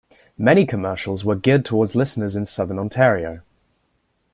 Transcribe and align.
Many 0.39 0.65
commercials 0.65 1.23
were 1.23 1.35
geared 1.35 1.63
towards 1.63 1.93
listeners 1.93 2.35
in 2.35 2.43
Southern 2.45 2.79
Ontario. 2.79 3.41